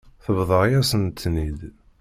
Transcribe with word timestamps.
Tebḍa-yasent-ten-id. 0.23 1.59